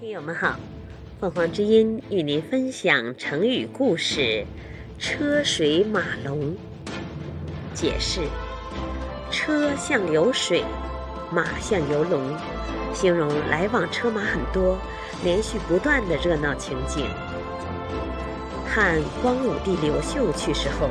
[0.00, 0.54] 听友们好，
[1.18, 4.46] 凤凰之音与您分享成语故事
[4.96, 6.54] “车水马龙”。
[7.74, 8.20] 解释：
[9.28, 10.62] 车像流水，
[11.32, 12.32] 马像游龙，
[12.94, 14.78] 形容来往车马很多、
[15.24, 17.08] 连续不断的热闹情景。
[18.68, 20.88] 汉光武帝刘秀去世后，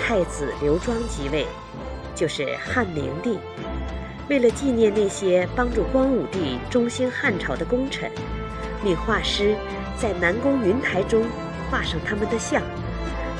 [0.00, 1.46] 太子刘庄即位，
[2.14, 3.38] 就是汉灵帝。
[4.28, 8.10] 为了纪念那些帮助光武帝中兴汉朝的功臣，
[8.82, 9.54] 命画师
[9.96, 11.24] 在南宫云台中
[11.70, 12.62] 画上他们的像。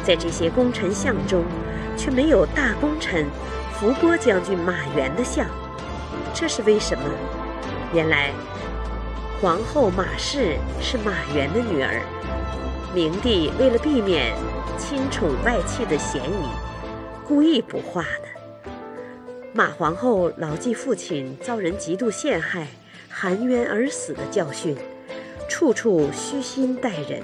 [0.03, 1.45] 在这些功臣像中，
[1.97, 3.27] 却没有大功臣
[3.73, 5.47] 伏波将军马援的像，
[6.35, 7.05] 这是为什么？
[7.95, 8.33] 原来
[9.41, 12.03] 皇后马氏是马援的女儿，
[12.93, 14.35] 明帝为了避免
[14.77, 16.49] 亲宠外戚的嫌疑，
[17.27, 18.42] 故意不画的。
[19.55, 22.67] 马皇后牢记父亲遭人嫉妒陷害、
[23.11, 24.75] 含冤而死的教训，
[25.47, 27.23] 处处虚心待人。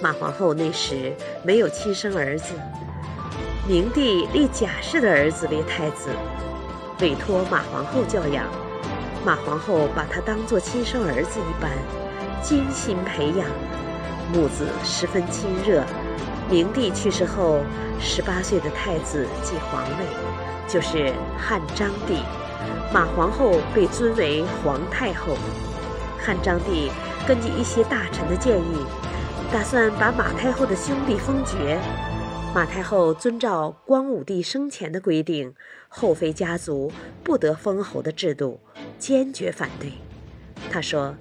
[0.00, 2.54] 马皇后那时没有亲生儿子，
[3.66, 6.08] 明帝立贾氏的儿子为太子，
[7.00, 8.46] 委托马皇后教养。
[9.24, 11.72] 马皇后把他当作亲生儿子一般，
[12.44, 13.48] 精心培养，
[14.32, 15.82] 母子十分亲热。
[16.50, 17.60] 明帝去世后，
[17.98, 20.06] 十八岁的太子继皇位。
[20.68, 22.18] 就是汉章帝，
[22.92, 25.36] 马皇后被尊为皇太后。
[26.18, 26.90] 汉章帝
[27.26, 28.86] 根据一些大臣的建议，
[29.52, 31.78] 打算把马太后的兄弟封爵。
[32.54, 35.54] 马太后遵照光武帝生前的规定，
[35.88, 38.60] 后妃家族不得封侯的制度，
[38.98, 39.92] 坚决反对。
[40.70, 41.14] 他说：“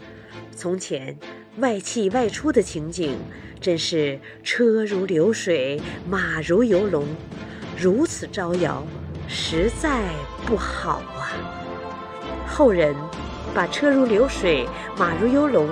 [0.56, 1.18] 从前
[1.58, 3.16] 外戚外出的情景，
[3.62, 5.80] 真是车如流水，
[6.10, 7.06] 马如游龙，
[7.78, 8.84] 如此招摇。”
[9.26, 10.04] 实在
[10.46, 11.32] 不好啊！
[12.46, 12.94] 后人
[13.54, 15.70] 把“车如流水，马如游龙”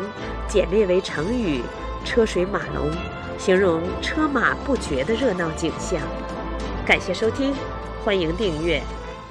[0.47, 1.61] 简列为成语
[2.06, 2.89] “车水马龙”，
[3.38, 6.00] 形容车马不绝的热闹景象。
[6.85, 7.53] 感谢收听，
[8.03, 8.81] 欢迎订阅。